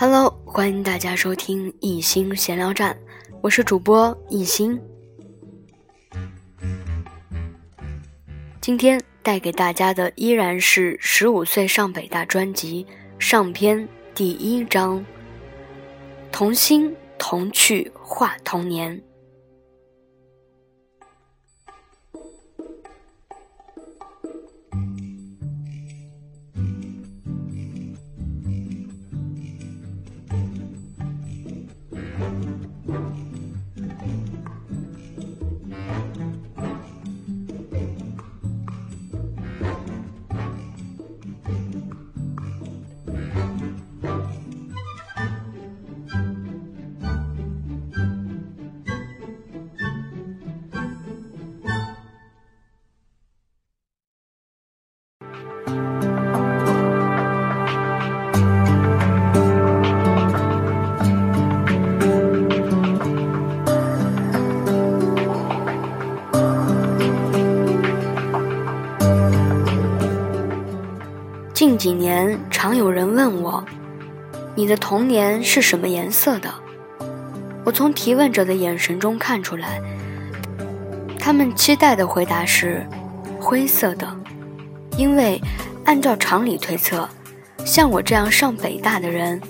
[0.00, 2.98] Hello，欢迎大家收听一心闲聊站，
[3.42, 4.80] 我是主播一心。
[8.62, 12.86] 今天带给大家的依然是《十五岁上北大》专辑
[13.18, 15.04] 上篇第一章：
[16.32, 18.98] 童心童趣话童年。
[71.80, 73.64] 几年，常有人问我
[74.54, 76.52] ：“你的童年是什么颜色的？”
[77.64, 79.80] 我从提问者的眼神中看出来，
[81.18, 82.86] 他们期待的回答是
[83.40, 84.06] 灰色的，
[84.98, 85.40] 因为
[85.86, 87.08] 按照常理推测，
[87.64, 89.40] 像我这样上北大的人，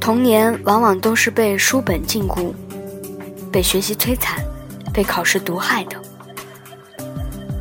[0.00, 2.50] 童年往往都是被书本禁锢、
[3.52, 4.42] 被学习摧残、
[4.90, 5.96] 被考试毒害的。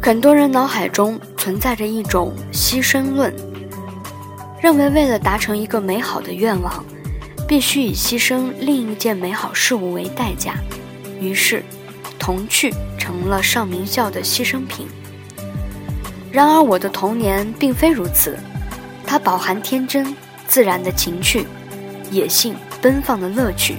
[0.01, 3.33] 很多人脑海中存在着一种牺牲论，
[4.61, 6.85] 认为为了达成一个美好的愿望，
[7.47, 10.53] 必须以牺牲另一件美好事物为代价。
[11.19, 11.63] 于是，
[12.19, 14.85] 童趣成了上名校的牺牲品。
[16.31, 18.37] 然而，我的童年并非如此，
[19.03, 20.15] 它饱含天真、
[20.47, 21.47] 自然的情趣，
[22.11, 22.53] 野性
[22.83, 23.77] 奔放的乐趣，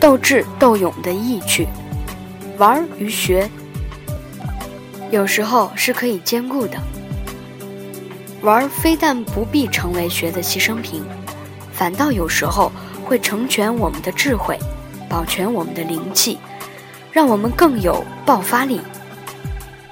[0.00, 1.68] 斗智斗勇的意趣，
[2.56, 3.50] 玩与学。
[5.10, 6.78] 有时候是可以兼顾的。
[8.42, 11.02] 玩非但不必成为学的牺牲品，
[11.72, 12.70] 反倒有时候
[13.04, 14.58] 会成全我们的智慧，
[15.08, 16.38] 保全我们的灵气，
[17.12, 18.80] 让我们更有爆发力。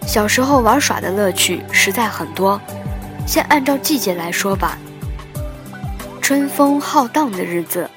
[0.06, 2.58] 小时候玩耍的乐趣实在很多，
[3.26, 4.78] 先按照季节来说吧。
[6.22, 7.90] 春风浩荡的日子，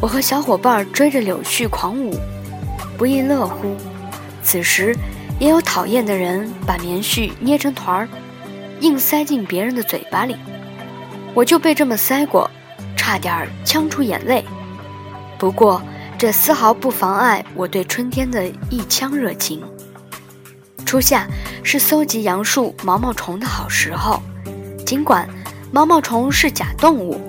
[0.00, 2.18] 我和小伙伴追着柳絮狂舞，
[2.96, 3.76] 不亦乐乎。
[4.42, 4.96] 此时。
[5.40, 8.08] 也有讨厌的人把棉絮捏成团儿，
[8.80, 10.36] 硬塞进别人的嘴巴里，
[11.34, 12.48] 我就被这么塞过，
[12.96, 14.44] 差点儿呛出眼泪。
[15.36, 15.82] 不过
[16.16, 19.62] 这丝毫不妨碍我对春天的一腔热情。
[20.86, 21.26] 初夏
[21.62, 24.22] 是搜集杨树毛毛虫的好时候，
[24.86, 25.28] 尽管
[25.72, 27.20] 毛毛虫是假动物，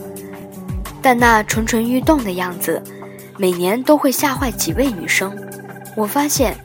[1.01, 2.81] 但那蠢蠢欲动的样子，
[3.37, 5.35] 每年都会吓坏几位女生。
[5.97, 6.55] 我发现。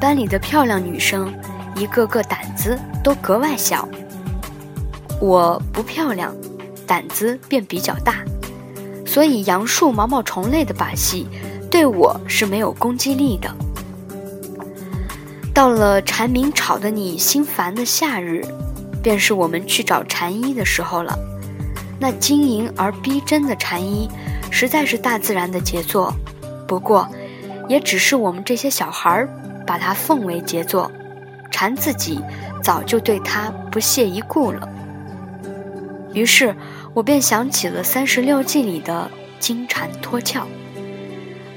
[0.00, 1.32] 班里的漂亮女生，
[1.74, 3.88] 一个个胆子都格外小。
[5.20, 6.34] 我不漂亮，
[6.86, 8.16] 胆子便比较大，
[9.06, 11.26] 所以杨树毛毛虫类的把戏
[11.70, 13.50] 对我是没有攻击力的。
[15.54, 18.44] 到了蝉鸣吵得你心烦的夏日，
[19.02, 21.18] 便是我们去找蝉衣的时候了。
[21.98, 24.10] 那晶莹而逼真的蝉衣，
[24.50, 26.14] 实在是大自然的杰作。
[26.68, 27.08] 不过，
[27.68, 29.28] 也只是我们这些小孩儿。
[29.66, 30.90] 把它奉为杰作，
[31.50, 32.20] 蝉自己
[32.62, 34.68] 早就对它不屑一顾了。
[36.14, 36.54] 于是
[36.94, 40.46] 我便想起了《三十六计》里的金蝉脱壳，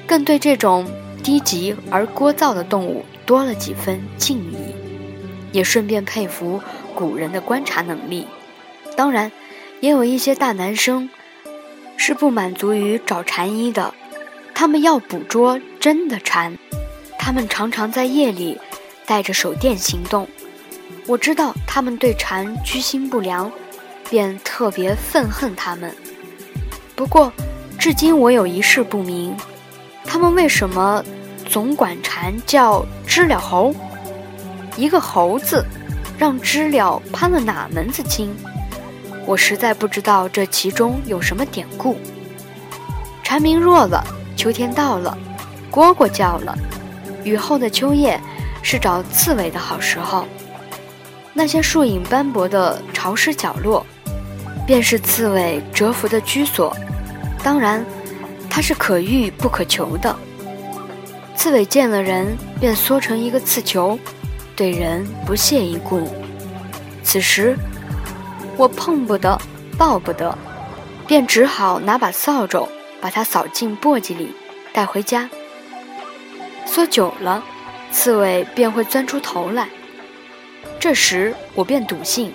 [0.05, 0.85] 更对这种
[1.23, 4.57] 低级而聒噪的动物多了几分敬意，
[5.53, 6.61] 也顺便佩服
[6.93, 8.27] 古人的观察能力。
[8.97, 9.31] 当然，
[9.79, 11.09] 也有一些大男生
[11.95, 13.93] 是不满足于找蝉衣的，
[14.53, 16.58] 他们要捕捉真的蝉。
[17.29, 18.59] 他们常常在夜里
[19.05, 20.27] 带着手电行动，
[21.05, 23.51] 我知道他们对蝉居心不良，
[24.09, 25.95] 便特别愤恨他们。
[26.95, 27.31] 不过，
[27.77, 29.37] 至今我有一事不明：
[30.03, 31.05] 他们为什么
[31.47, 33.75] 总管蝉叫知了猴？
[34.75, 35.63] 一个猴子
[36.17, 38.35] 让知了攀了哪门子亲？
[39.27, 41.95] 我实在不知道这其中有什么典故。
[43.21, 44.03] 蝉鸣弱了，
[44.35, 45.15] 秋天到了，
[45.71, 46.57] 蝈蝈叫了。
[47.23, 48.19] 雨后的秋夜
[48.61, 50.25] 是找刺猬的好时候，
[51.33, 53.85] 那些树影斑驳的潮湿角落，
[54.65, 56.75] 便是刺猬蛰伏的居所。
[57.43, 57.85] 当然，
[58.49, 60.15] 它是可遇不可求的。
[61.35, 63.97] 刺猬见了人便缩成一个刺球，
[64.55, 66.05] 对人不屑一顾。
[67.01, 67.57] 此时，
[68.57, 69.39] 我碰不得，
[69.77, 70.37] 抱不得，
[71.07, 72.67] 便只好拿把扫帚
[72.99, 74.33] 把它扫进簸箕里，
[74.73, 75.29] 带回家。
[76.65, 77.43] 缩久了，
[77.91, 79.69] 刺猬便会钻出头来。
[80.79, 82.33] 这时我便笃信，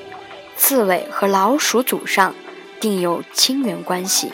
[0.57, 2.35] 刺猬和老鼠祖上
[2.79, 4.33] 定有亲缘关系。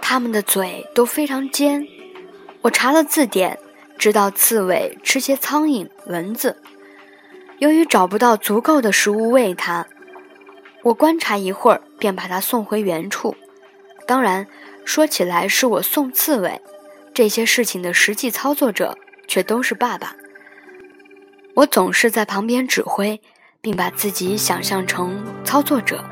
[0.00, 1.86] 它们的嘴都非常尖。
[2.62, 3.58] 我查了字典，
[3.96, 6.60] 知道刺猬吃些苍蝇、蚊子。
[7.58, 9.86] 由于找不到足够的食物喂它，
[10.82, 13.36] 我观察一会儿，便把它送回原处。
[14.06, 14.46] 当然，
[14.84, 16.60] 说起来是我送刺猬，
[17.14, 18.96] 这些事情的实际操作者
[19.26, 20.14] 却都是爸爸。
[21.54, 23.20] 我总是在旁边指挥，
[23.60, 26.04] 并把自己想象成操作者。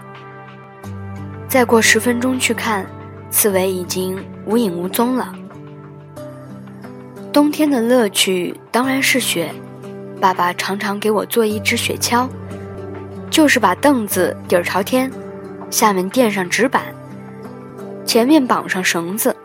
[1.48, 2.86] 再过十分钟去看。
[3.32, 5.32] 刺猬已经无影无踪了。
[7.32, 9.54] 冬天的乐趣当然是雪，
[10.20, 12.28] 爸爸常常给我做一只雪橇，
[13.30, 15.08] 就是把凳子底儿朝天，
[15.70, 16.92] 下面垫上纸板，
[18.10, 19.36] 前面绑上绳子，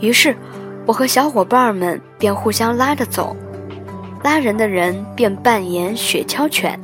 [0.00, 0.36] 于是
[0.84, 3.36] 我和小伙伴们便互相拉着走，
[4.24, 6.76] 拉人的人便扮演雪橇犬，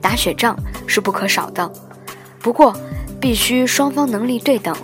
[0.00, 1.70] 打雪仗是不可少的，
[2.38, 2.74] 不过
[3.20, 4.74] 必须双方能力对等。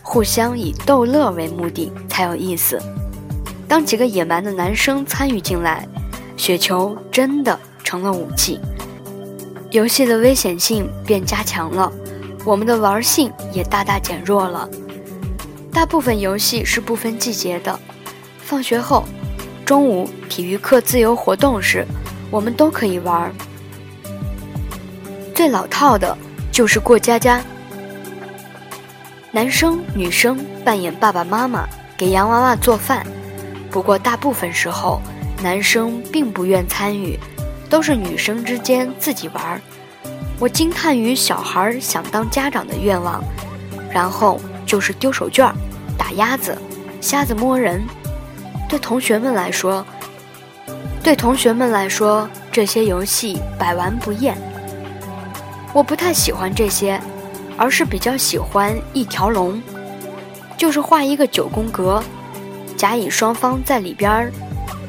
[0.00, 2.80] 互相以逗乐为目的才有意思。
[3.68, 5.86] 当几个野蛮的男生参与进来，
[6.38, 8.58] 雪球真的成了武器，
[9.72, 11.92] 游戏的危险性便加强了，
[12.46, 14.66] 我们的玩性也大大减弱了。
[15.74, 17.78] 大部分游戏是不分季节的，
[18.38, 19.04] 放学后、
[19.66, 21.84] 中午体育课自由活动时，
[22.30, 23.34] 我们都可以玩。
[25.34, 26.16] 最老套的
[26.52, 27.42] 就是过家家。
[29.32, 31.68] 男生女生扮演爸爸妈妈，
[31.98, 33.04] 给洋娃娃做饭。
[33.68, 35.02] 不过大部分时候，
[35.42, 37.18] 男生并不愿参与，
[37.68, 39.60] 都是女生之间自己玩。
[40.38, 43.24] 我惊叹于小孩想当家长的愿望。
[43.92, 44.40] 然后
[44.74, 45.52] 就是丢手绢、
[45.96, 46.58] 打鸭子、
[47.00, 47.80] 瞎子摸人。
[48.68, 49.86] 对同学们来说，
[51.00, 54.36] 对同学们来说，这些游戏百玩不厌。
[55.72, 57.00] 我不太喜欢这些。
[57.56, 59.62] 而是比较喜欢一条龙，
[60.56, 62.02] 就是画一个九宫格，
[62.76, 64.28] 甲乙双方在里边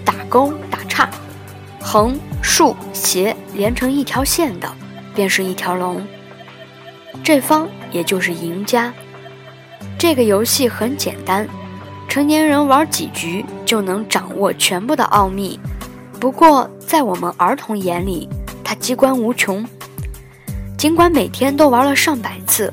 [0.03, 1.07] 打勾打叉，
[1.79, 4.67] 横竖斜连成一条线的，
[5.13, 6.03] 便是一条龙。
[7.23, 8.91] 这方也就是赢家。
[10.07, 11.47] 这个游戏很简单，
[12.07, 15.59] 成年人玩几局就能掌握全部的奥秘。
[16.19, 18.29] 不过在我们儿童眼里，
[18.63, 19.67] 它机关无穷。
[20.77, 22.71] 尽管每天都玩了上百次，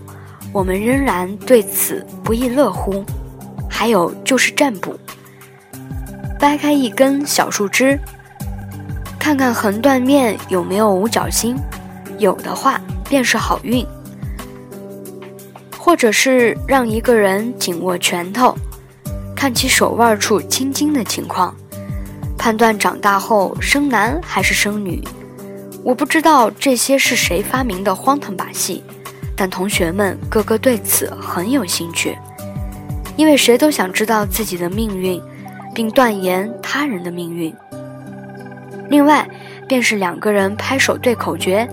[0.53, 3.03] 我们仍然对此不亦乐乎。
[3.67, 4.95] 还有就是占卜，
[6.39, 7.99] 掰开一根小树枝，
[9.19, 11.57] 看看横断面有没有五角星，
[12.19, 13.87] 有的话便是好运。
[15.85, 18.57] 或者是让一个人紧握拳头，
[19.35, 21.53] 看其手腕处青筋的情况，
[22.39, 25.03] 判断长大后生男还是生女。
[25.83, 28.85] 我不知道这些是谁发明的荒唐把戏，
[29.35, 32.17] 但同学们个个对此很有兴趣，
[33.17, 35.21] 因为谁都想知道自己的命运，
[35.75, 37.53] 并断言他人的命运。
[38.89, 39.29] 另外，
[39.67, 41.69] 便是两个人拍手对口诀：“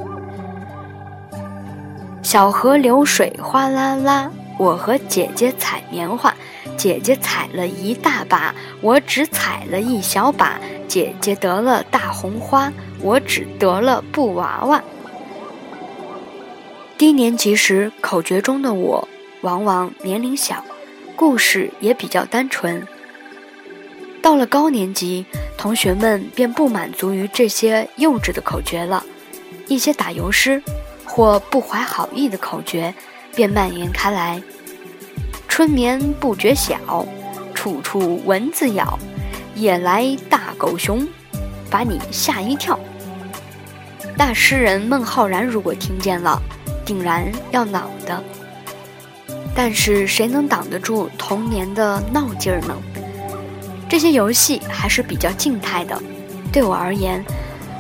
[2.30, 6.32] 小河流水哗啦啦，我和姐姐采棉花，
[6.78, 12.72] 姐姐采了一大把，我只采了一小把，姐姐得了大红花。”
[13.02, 14.84] 我只得了布娃娃。
[17.00, 19.08] 低年级时，口诀中的我
[19.42, 20.64] 往往年龄小，
[21.16, 22.86] 故事也比较单纯。
[24.22, 25.26] 到了高年级，
[25.58, 29.04] 同学们便不满足于这些幼稚的口诀了，
[29.68, 30.62] 一些打油诗
[31.20, 32.94] 或不怀好意的口诀
[33.36, 34.42] 便蔓延开来。
[35.50, 37.06] 春眠不觉晓，
[37.54, 38.98] 处处蚊子咬，
[39.54, 41.06] 夜来大狗熊，
[41.70, 42.80] 把你吓一跳。
[44.16, 46.42] 大诗人孟浩然如果听见了，
[46.86, 48.24] 定然要恼的。
[49.54, 52.74] 但是谁能挡得住童年的闹劲儿呢？
[53.90, 56.02] 这些游戏还是比较静态的。
[56.50, 57.22] 对我而言，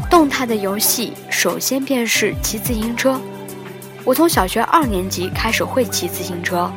[0.09, 3.17] 动态的游戏首先便是骑自行车。
[4.03, 6.71] 我从小学二年级开始会骑自行车，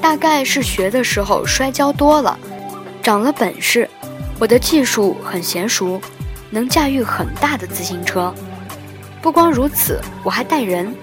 [0.00, 2.38] 大概是学的时候摔跤多了，
[3.02, 3.88] 长了本事，
[4.38, 6.00] 我的技术很娴熟。
[6.50, 8.34] 能驾驭很大的自行车，
[9.20, 10.94] 不光如此，我还带人，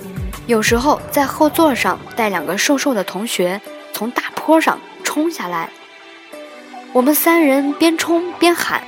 [0.47, 3.61] 有时候在后座上带两个瘦瘦的同学
[3.93, 5.69] 从大坡上冲下来。
[6.93, 8.81] 我们三人边冲边喊，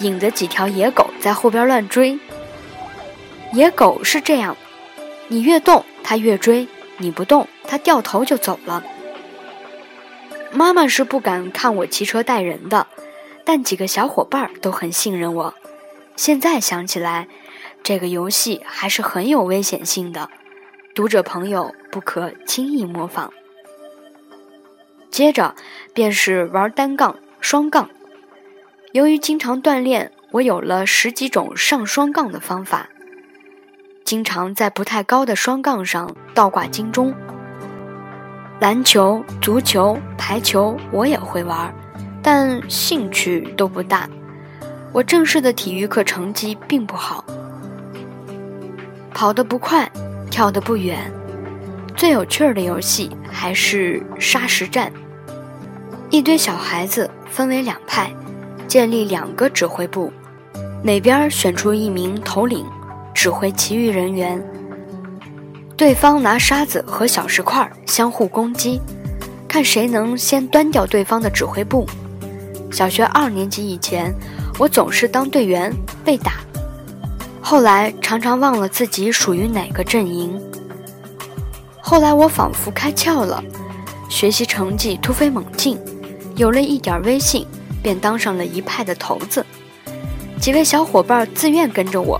[0.00, 2.18] 引着几条野狗在后边乱追。
[3.52, 4.56] 野狗是这样，
[5.32, 6.66] 你越动，他越追；
[6.98, 8.82] 你不动，他掉头就走了。
[10.50, 12.88] 妈妈是不敢看我骑车带人的，
[13.44, 15.54] 但几个小伙伴都很信任我。
[16.16, 17.28] 现在想起来，
[17.84, 20.28] 这个游戏还是很有危险性的，
[20.96, 23.32] 读者朋友不可轻易模仿。
[25.12, 25.54] 接着
[25.94, 27.88] 便是玩单杠、双杠。
[28.90, 32.88] 由于经常锻炼，我有了十几种上双杠的方法，
[34.10, 37.14] 经常在不太高的双杠上倒挂金钟。
[38.58, 41.72] 篮球、足球、排球我也会玩，
[42.20, 44.10] 但兴趣都不大。
[44.90, 47.24] 我正式的体育课成绩并不好，
[49.14, 49.88] 跑得不快，
[50.28, 50.98] 跳得不远。
[51.94, 54.90] 最有趣儿的游戏还是沙石战。
[56.10, 58.12] 一堆小孩子分为两派，
[58.66, 60.12] 建立两个指挥部，
[60.82, 62.66] 每边选出一名头领，
[63.20, 64.42] 指挥其余人员。
[65.76, 68.80] 对方拿沙子和小石块相互攻击，
[69.46, 71.86] 看谁能先端掉对方的指挥部。
[72.72, 74.10] 小学二年级以前，
[74.58, 75.70] 我总是当队员
[76.02, 76.36] 被打，
[77.42, 80.40] 后来常常忘了自己属于哪个阵营。
[81.78, 83.44] 后来我仿佛开窍了，
[84.08, 85.78] 学习成绩突飞猛进，
[86.36, 87.46] 有了一点威信，
[87.82, 89.44] 便当上了一派的头子。
[90.40, 92.18] 几位小伙伴自愿跟着我。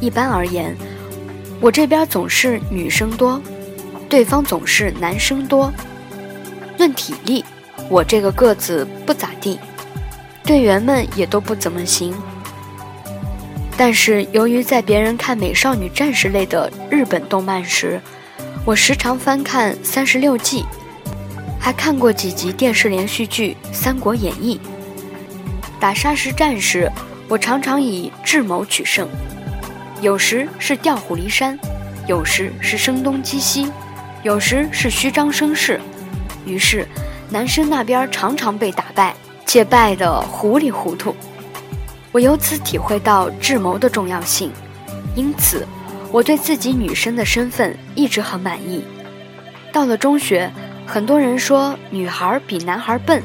[0.00, 0.76] 一般而言。
[1.60, 3.40] 我这边总是女生多，
[4.08, 5.72] 对方总是男生多。
[6.78, 7.44] 论体力，
[7.88, 9.58] 我这个个子不咋地，
[10.44, 12.14] 队员们也都不怎么行。
[13.78, 18.00] 但是由于在别人看美少女战士类的日本动漫时，
[18.64, 20.62] 我时常翻看《三十六计》，
[21.58, 24.60] 还看过几集电视连续剧《三国演义》。
[25.80, 26.90] 打沙石战时，
[27.28, 29.08] 我常常以智谋取胜。
[30.00, 31.58] 有时是调虎离山，
[32.06, 33.72] 有时是声东击西，
[34.22, 35.80] 有时是虚张声势。
[36.44, 36.86] 于是，
[37.30, 39.14] 男生那边常常被打败，
[39.46, 41.16] 且败得糊里糊涂。
[42.12, 44.50] 我由此体会到智谋的重要性，
[45.14, 45.66] 因此
[46.12, 48.84] 我对自己女生的身份一直很满意。
[49.72, 50.50] 到了中学，
[50.86, 53.22] 很多人说女孩比男孩笨，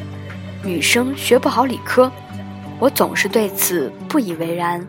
[0.64, 2.12] 女生学不好理科，
[2.80, 4.86] 我总是对此不以为然。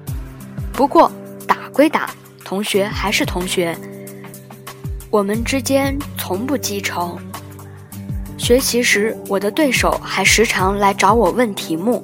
[0.72, 1.12] 不过，
[1.52, 2.08] 打归打，
[2.42, 3.76] 同学还是同学，
[5.10, 7.18] 我们之间从不记仇。
[8.38, 12.02] 学习时，我的对手还时常来找我问题目。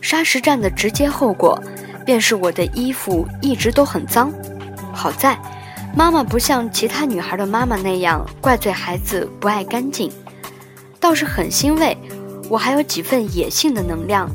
[0.00, 1.60] 沙石战的直接后果，
[2.06, 4.32] 便是我的衣服一直都很脏。
[4.92, 5.36] 好在，
[5.96, 10.12] 妈妈不像其他女孩的妈妈那样怪罪孩子不爱干净，
[11.00, 11.98] 倒是很欣慰
[12.48, 14.30] 我还有几分野性的能量。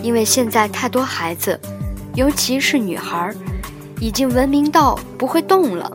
[0.00, 1.60] 因为现在太多孩子，
[2.14, 3.34] 尤其是女孩。
[4.00, 5.92] 已经文明到不会动了。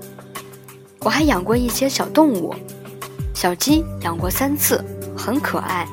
[0.99, 2.53] 我还养过一些小动物，
[3.33, 4.83] 小鸡养过三次，
[5.17, 5.87] 很可爱，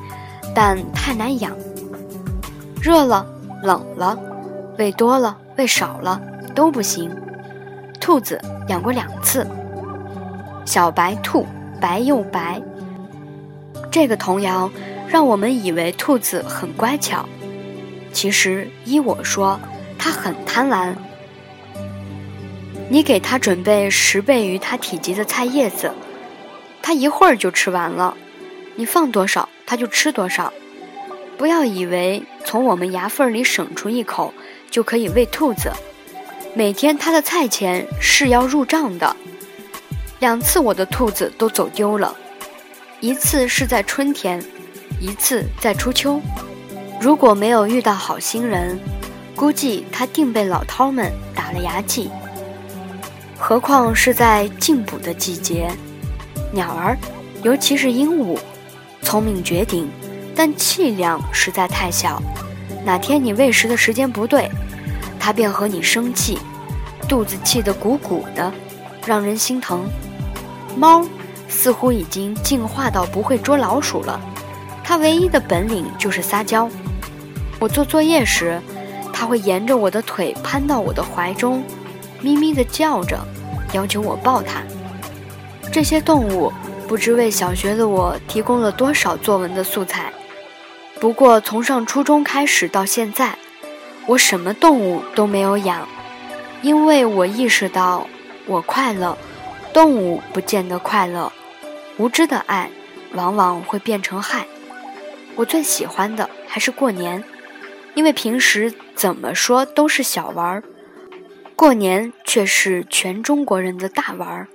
[0.55, 1.51] 但太难养。
[2.81, 3.25] 热了，
[3.63, 4.17] 冷了，
[4.77, 6.21] 喂多了，喂少了
[6.53, 7.09] 都不行。
[7.99, 9.47] 兔子养过两次，
[10.65, 11.45] 小白兔
[11.79, 12.61] 白又白。
[13.89, 14.69] 这个童谣
[15.07, 17.25] 让我们以为兔子很乖巧，
[18.11, 19.59] 其实依我说，
[19.97, 20.93] 它很贪婪。
[22.93, 25.91] 你给他准备十倍于他体积的菜叶子，
[26.79, 28.15] 他一会儿就吃完了。
[28.75, 30.53] 你放多少，他就吃多少。
[31.35, 34.31] 不要以为从我们牙缝里省出一口
[34.69, 35.71] 就可以喂兔子。
[36.53, 39.15] 每天他的菜钱是要入账的。
[40.19, 42.15] 两次我的兔子都走丢了，
[42.99, 44.39] 一次是在春天，
[45.01, 46.21] 一次在初秋。
[47.01, 48.79] 如果没有遇到好心人，
[49.35, 52.11] 估计他定被老饕们打了牙祭。
[53.45, 55.69] 何况是在进补的季节，
[56.53, 56.97] 鸟儿，
[57.43, 58.39] 尤其是鹦鹉，
[59.01, 59.91] 聪明绝顶，
[60.33, 62.23] 但气量实在太小。
[62.85, 64.49] 哪天你喂食的时间不对，
[65.19, 66.39] 它便和你生气，
[67.05, 68.49] 肚子气得鼓鼓的，
[69.05, 69.85] 让人心疼。
[70.77, 71.05] 猫
[71.49, 74.21] 似乎已经进化到不会捉老鼠了，
[74.85, 76.69] 它唯一的本领就是撒娇。
[77.59, 78.61] 我做作业时，
[79.11, 81.61] 它会沿着我的腿攀到我的怀中。
[82.23, 83.19] 咪咪地叫着，
[83.73, 84.63] 要求我抱它。
[85.71, 86.51] 这些动物
[86.87, 90.11] 不知为小学的我提供了多少作文的素材。
[90.99, 93.37] 不过从上初中开始到现在，
[94.05, 95.85] 我什么动物都没有养，
[96.61, 98.07] 因为我意识到，
[98.47, 99.17] 我快乐，
[99.73, 101.29] 动物不见得快乐。
[101.97, 102.69] 无知的爱，
[103.13, 104.45] 往往会变成害。
[105.35, 107.21] 我最喜欢的还是过年，
[107.95, 110.63] 因为平时怎么说都是小玩儿。
[111.63, 114.47] 过年却是全中国人的大玩儿，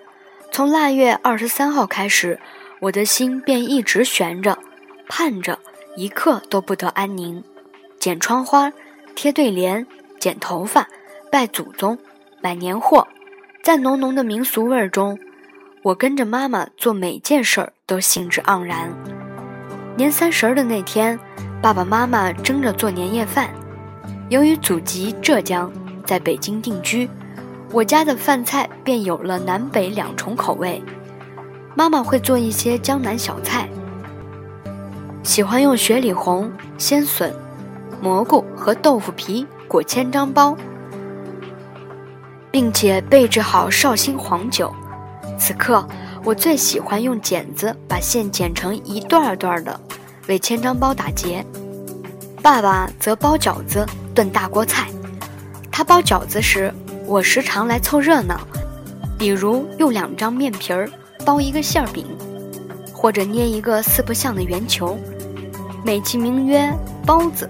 [0.52, 2.38] 从腊月二十三号开始，
[2.80, 4.58] 我的心便一直悬着，
[5.08, 5.58] 盼着，
[5.96, 7.42] 一刻都不得安宁。
[7.98, 8.70] 剪窗花，
[9.14, 9.86] 贴对联，
[10.20, 10.86] 剪头发，
[11.32, 11.96] 拜祖宗，
[12.42, 13.08] 买年货，
[13.62, 15.18] 在浓浓的民俗味儿中，
[15.80, 18.92] 我跟着妈妈做每件事儿都兴致盎然。
[19.96, 21.18] 年三十的那天，
[21.62, 23.48] 爸爸妈妈争着做年夜饭。
[24.28, 25.72] 由于祖籍浙江，
[26.08, 27.06] 在北京定居，
[27.70, 30.82] 我家的饭菜便有了南北两重口味。
[31.74, 33.68] 妈妈会做一些江南小菜，
[35.22, 37.30] 喜欢用雪里红、鲜笋、
[38.00, 40.56] 蘑菇和豆腐皮裹千张包，
[42.50, 44.74] 并且备置好绍兴黄酒。
[45.38, 45.86] 此刻，
[46.24, 49.78] 我最喜欢用剪子把馅剪成一段段的。
[50.26, 51.44] 为千张包打结，
[52.42, 53.84] 爸爸则包饺子、
[54.14, 54.88] 炖大锅菜。
[55.78, 56.74] 他包饺子时，
[57.06, 58.40] 我时常来凑热闹，
[59.16, 60.90] 比如用两张面皮儿
[61.24, 62.04] 包一个馅儿饼，
[62.92, 64.98] 或者捏一个四不像的圆球，
[65.84, 66.68] 美其名曰
[67.06, 67.48] 包子。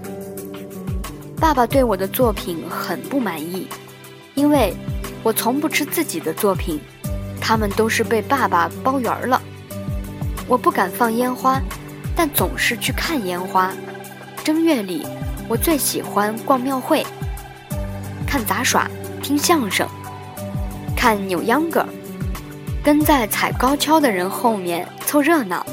[1.39, 3.67] 爸爸对我的作品很不满意，
[4.35, 4.75] 因为
[5.23, 6.79] 我从不吃自己的作品，
[7.41, 9.41] 他们都是被爸爸包圆了。
[10.47, 11.59] 我不敢放烟花。
[12.15, 13.73] 但总是去看烟花。
[14.43, 15.03] 正月里，
[15.47, 17.03] 我最喜欢逛庙会、
[18.29, 18.87] 看杂耍、
[19.23, 19.87] 听相声、
[20.95, 21.83] 看扭秧歌，
[22.83, 25.65] 跟在踩高跷的人后面凑热闹，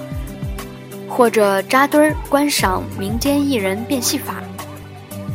[1.06, 4.36] 或者扎堆儿观赏民间艺人变戏法。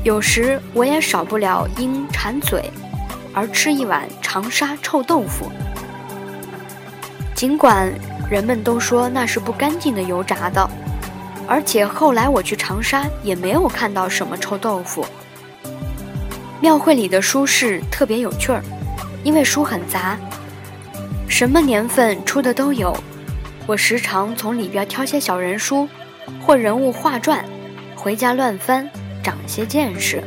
[0.03, 2.71] 有时我也少不了因馋嘴
[3.35, 5.51] 而吃一碗长沙臭豆腐，
[7.35, 7.93] 尽管
[8.31, 10.67] 人们都说那是不干净的油炸的。
[11.47, 15.05] 而且后来我去长沙也没有看到什么臭豆腐。
[16.61, 18.61] 庙会里的书市特别有趣儿，
[19.23, 20.15] 因为书很杂，
[21.27, 22.95] 什么年份出的都有。
[23.65, 25.89] 我时常从里边挑些小人书
[26.39, 27.43] 或人物画传，
[27.95, 28.87] 回家乱翻，
[29.23, 30.23] 长些见识。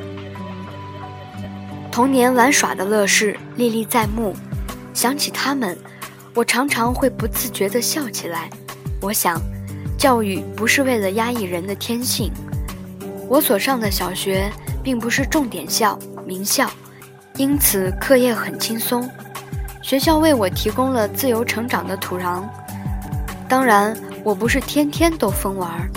[1.93, 4.35] 童年玩耍的乐事历历在目，
[4.93, 5.79] 想起他们，
[6.35, 8.51] 我常常会不自觉地笑起来。
[9.01, 9.41] 我想。
[9.97, 12.31] 教育不是为了压抑人的天性。
[13.27, 14.51] 我所上的小学
[14.83, 16.71] 并不是重点校、名校，
[17.37, 19.09] 因此课业很轻松。
[19.83, 22.43] 学校为我提供了自由成长的土壤。
[23.49, 25.89] 当然，我不是天天都疯玩，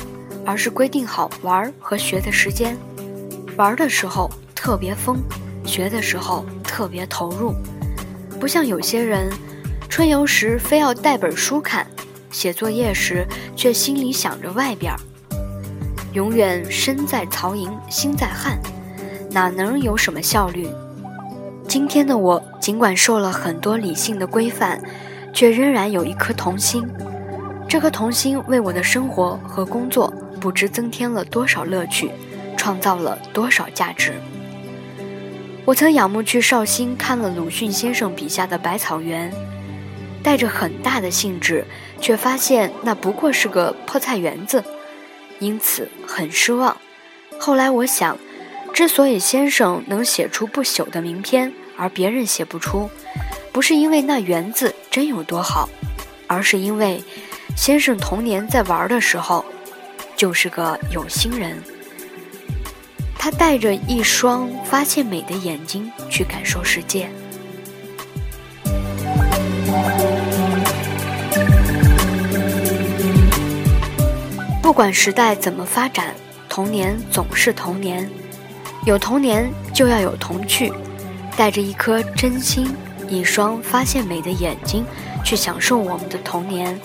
[0.46, 2.78] 而是规定好玩和学的时间。
[3.56, 5.18] 玩的时候特别疯，
[5.66, 7.56] 学的时候特别投入。
[8.40, 9.32] 不像有些人，
[9.90, 11.88] 春游时非要带本书看。
[12.30, 15.00] 写作业时，却心里想着外边儿，
[16.12, 18.60] 永远身在曹营心在汉，
[19.32, 20.68] 哪能有什么效率？
[21.68, 24.82] 今天的我，尽管受了很多理性的规范，
[25.34, 26.88] 却仍然有一颗童心。
[27.68, 32.10] 这颗童心为我的生活和工作不知增添了多少乐趣，
[32.56, 34.14] 创造了多少价值。
[35.66, 39.32] 我曾仰慕去绍兴看了鲁迅先生笔下的百草园。
[40.24, 41.66] 带着很大的兴致，
[42.02, 44.62] 却发现那不过是个破菜园子，
[45.40, 46.76] 因此很失望。
[47.40, 48.18] 后来我想，
[48.78, 52.88] 之所以先生能写出不朽的名篇，而别人写不出，
[53.52, 55.68] 不是因为那园子真有多好，
[56.28, 57.04] 而是因为
[57.56, 59.44] 先生童年在玩的时候，
[60.16, 61.58] 就是个有心人。
[63.18, 67.10] 他带着一双发现美的眼睛去感受世界。
[74.62, 76.14] 不管时代怎么发展，
[76.48, 78.08] 童年总是童年。
[78.88, 80.72] 有童年就要有童趣，
[81.36, 82.74] 带着一颗真心，
[83.10, 84.86] 一双发现美的眼睛，
[85.26, 86.80] 去享受我们的童年。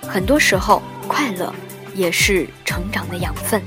[0.00, 1.52] 很多时候，快乐
[1.96, 3.60] 也是成长的养分。